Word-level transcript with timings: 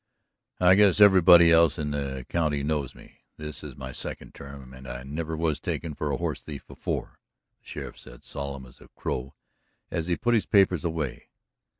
"I 0.59 0.73
guess 0.73 0.99
everybody 0.99 1.51
else 1.51 1.77
in 1.77 1.91
the 1.91 2.25
county 2.27 2.63
knows 2.63 2.95
me 2.95 3.19
this 3.37 3.63
is 3.63 3.75
my 3.75 3.91
second 3.91 4.33
term, 4.33 4.73
and 4.73 4.87
I 4.87 5.03
never 5.03 5.37
was 5.37 5.59
taken 5.59 5.93
for 5.93 6.09
a 6.09 6.17
horse 6.17 6.41
thief 6.41 6.65
before," 6.65 7.19
the 7.59 7.67
sheriff 7.67 7.99
said, 7.99 8.23
solemn 8.23 8.65
as 8.65 8.81
a 8.81 8.87
crow, 8.87 9.35
as 9.91 10.07
he 10.07 10.15
put 10.17 10.33
his 10.33 10.47
papers 10.47 10.83
away. 10.83 11.29